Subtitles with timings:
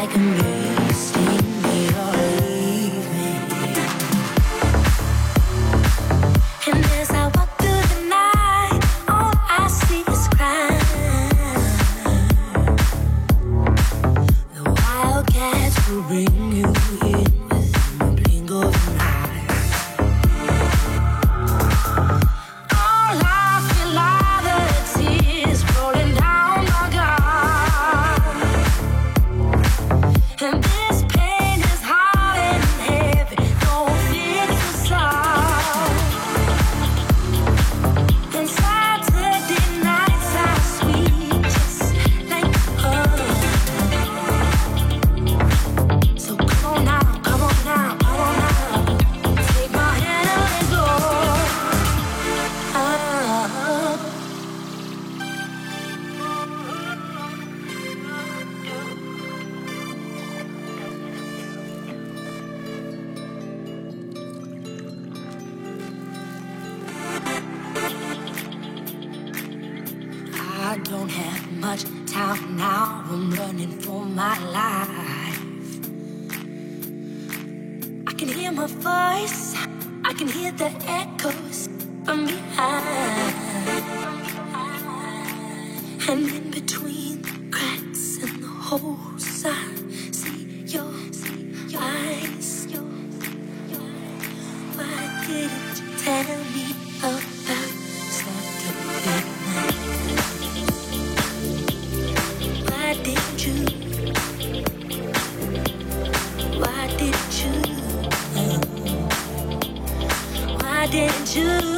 [0.00, 0.79] my can and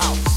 [0.00, 0.29] house.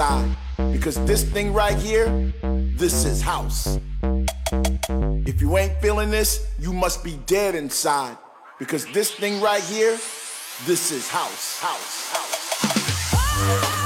[0.00, 0.34] side.
[0.72, 2.32] Because this thing right here,
[2.74, 3.78] this is house.
[5.26, 8.16] If you ain't feeling this, you must be dead inside.
[8.58, 9.98] Because this thing right here,
[10.64, 13.79] this is house, house, house.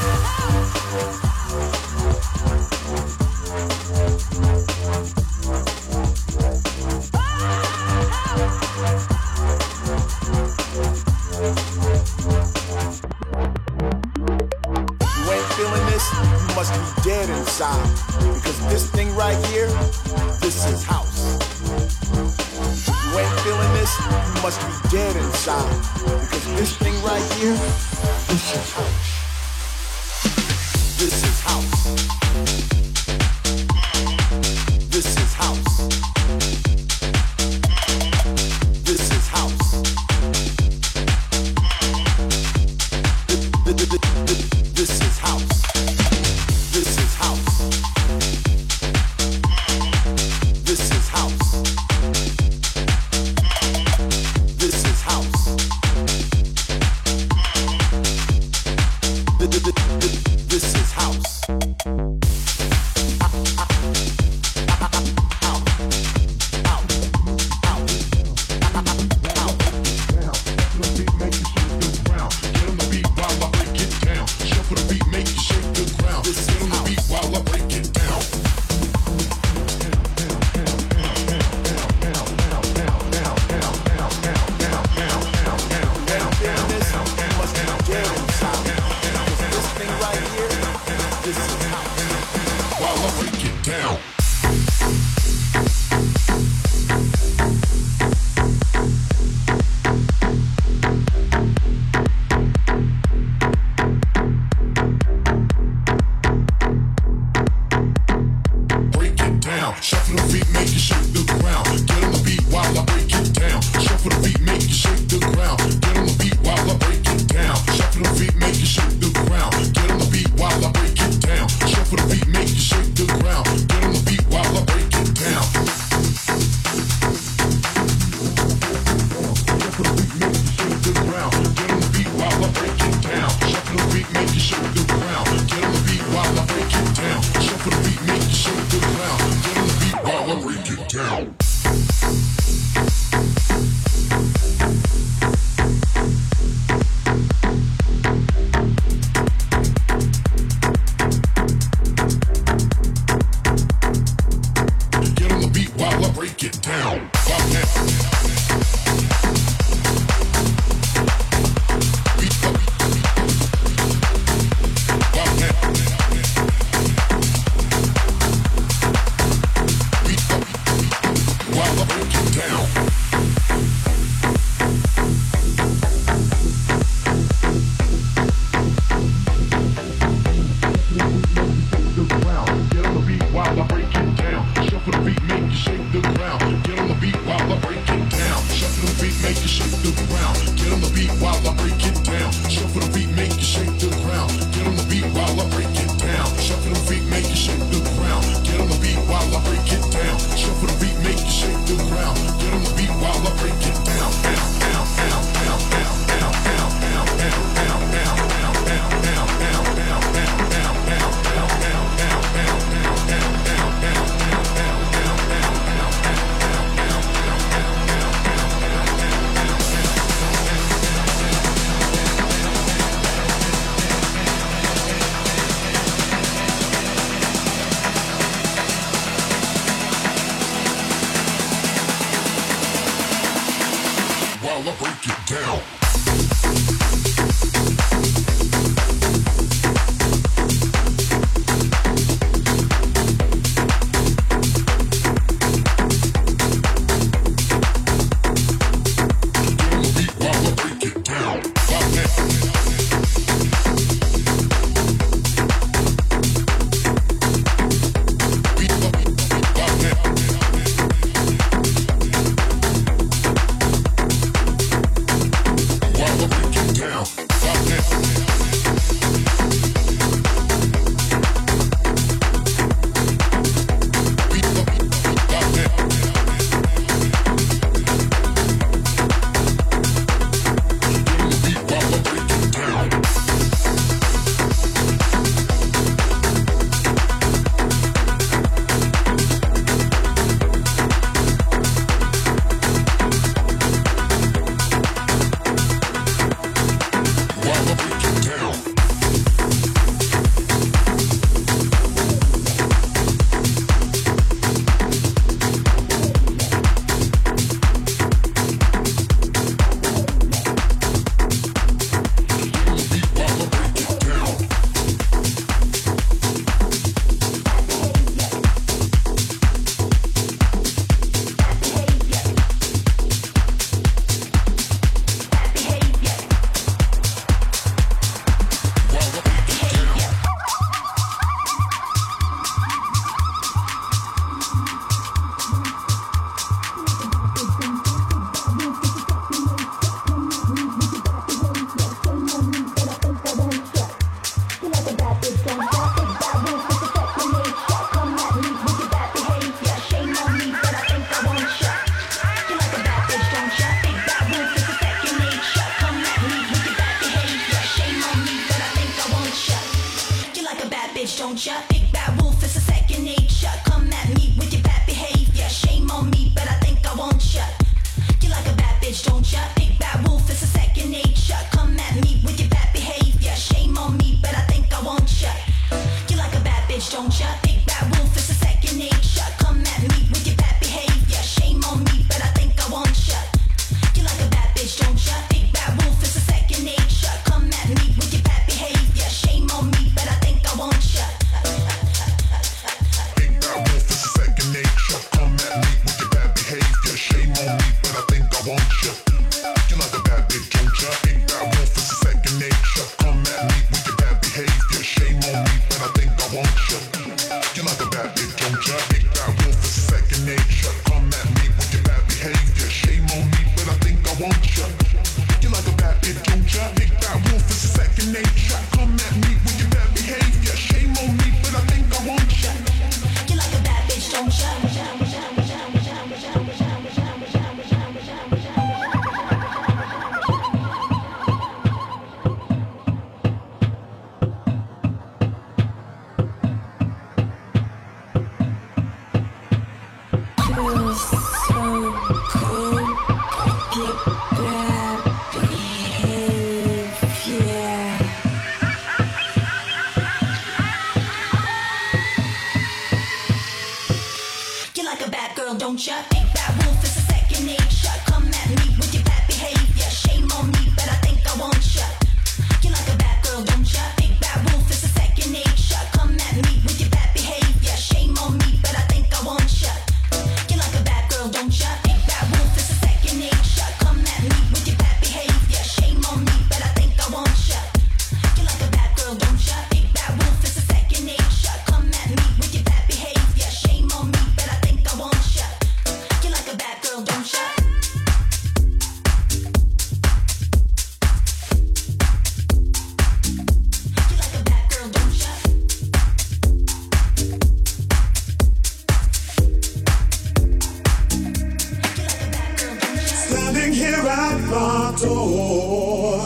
[503.75, 506.21] here at my door.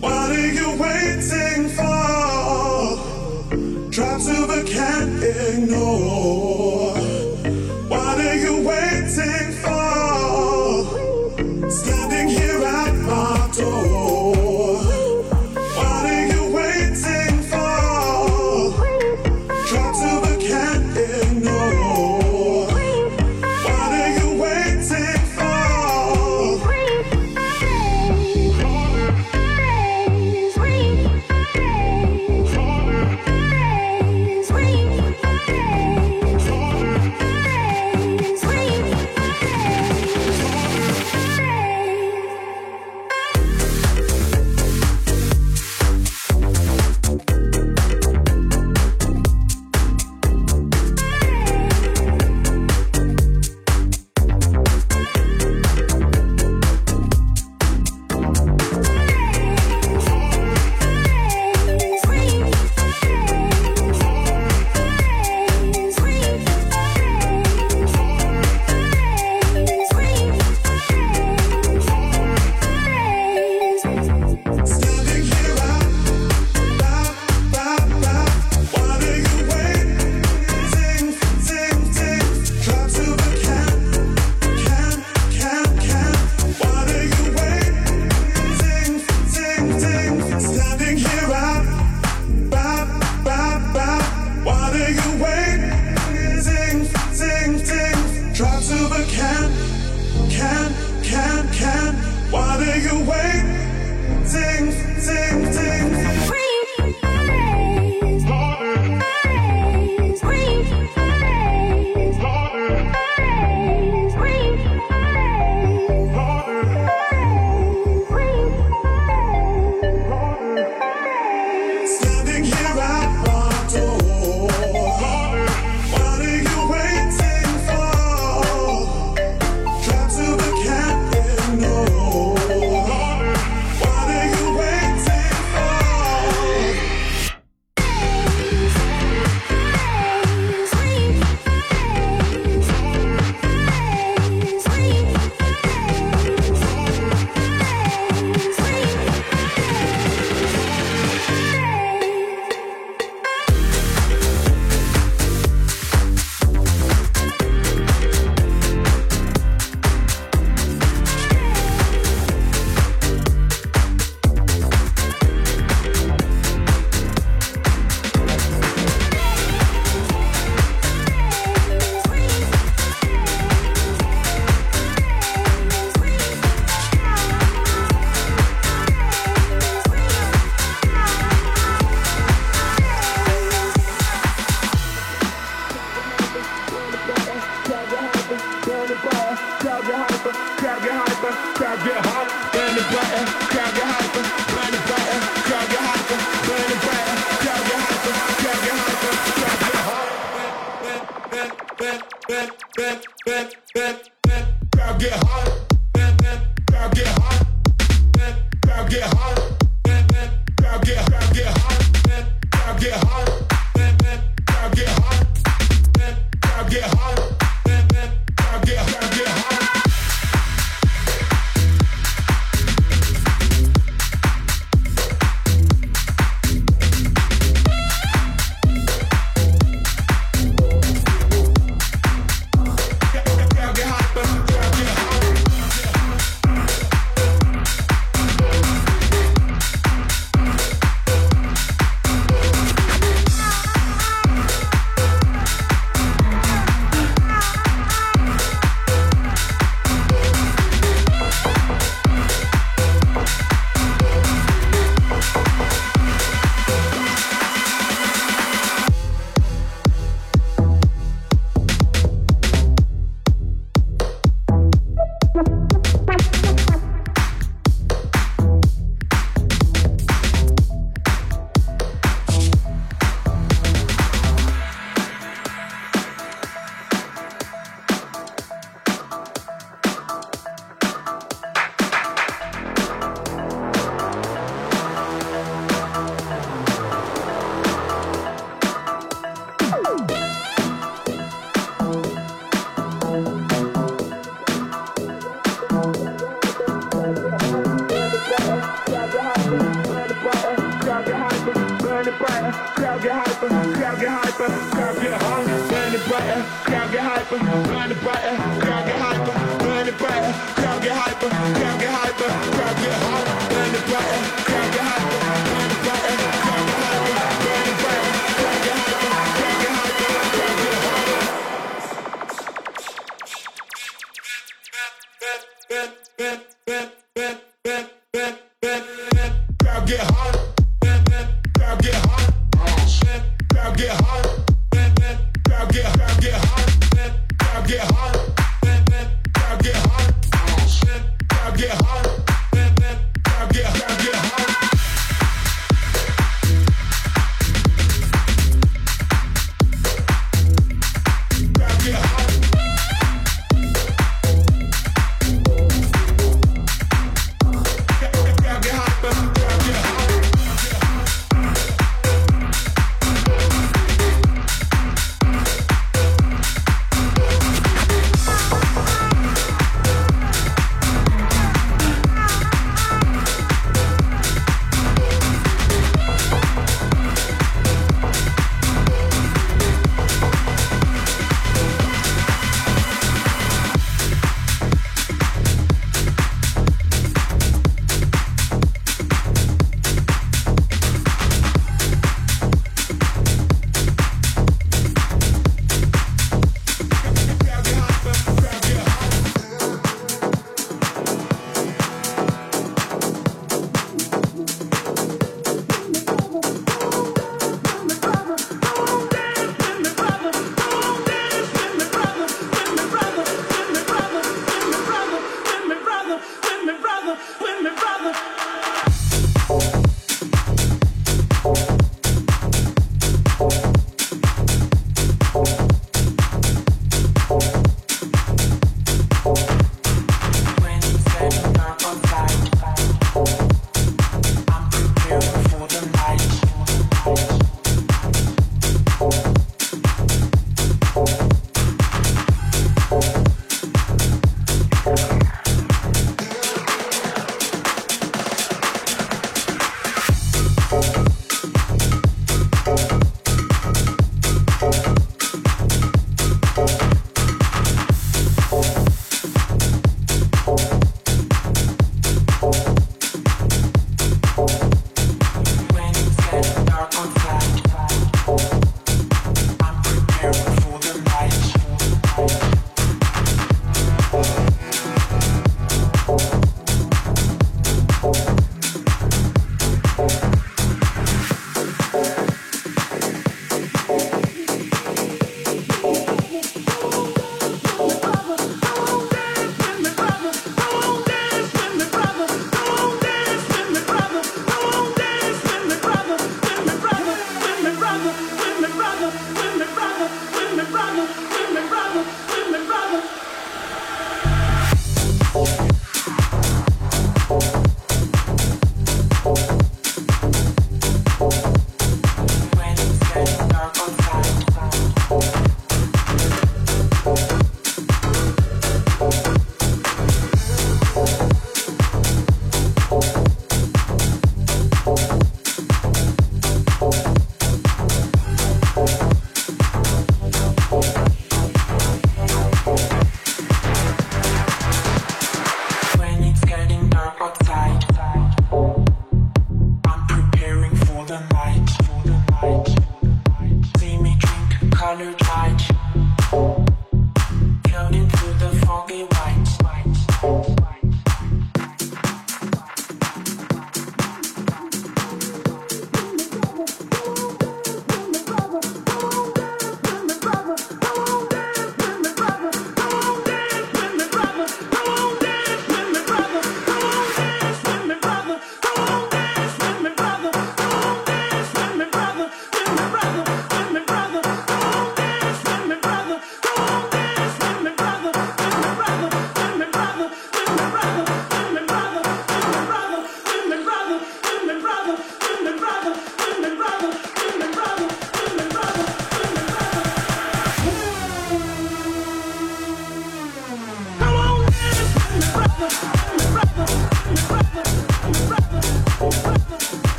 [0.00, 2.96] What are you waiting for?
[3.90, 5.15] Drops of a candle.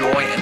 [0.00, 0.39] joy and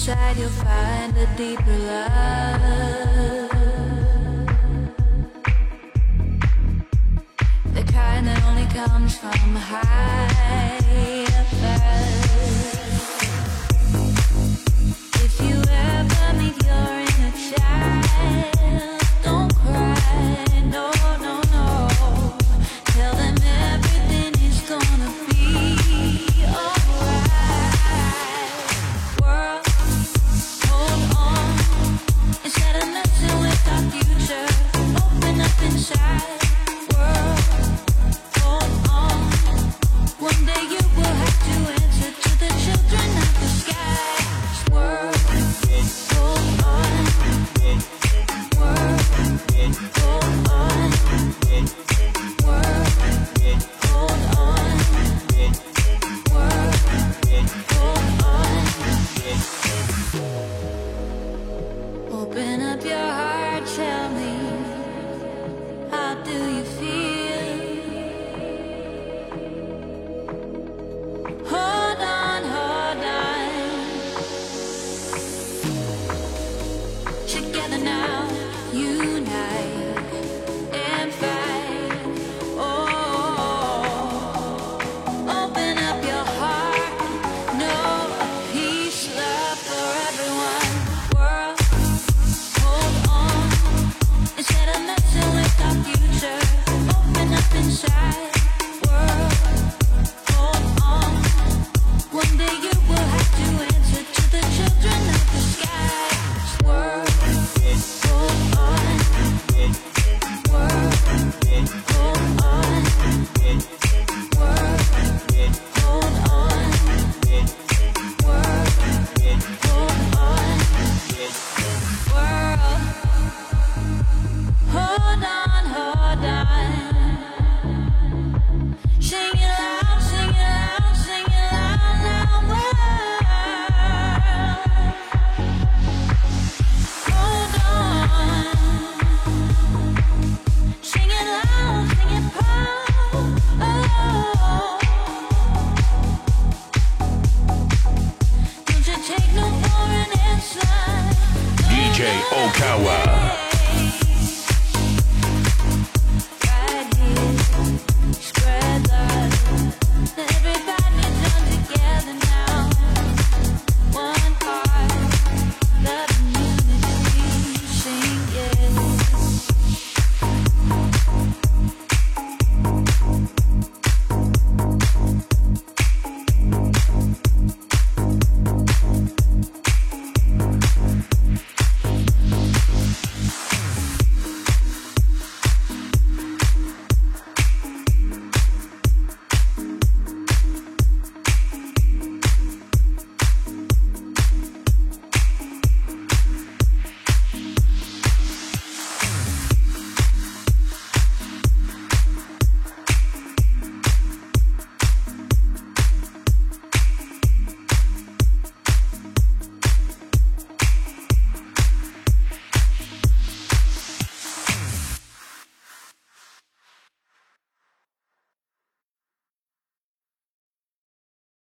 [0.00, 3.50] inside you'll find a deeper love.
[7.74, 11.19] The kind that only comes from high.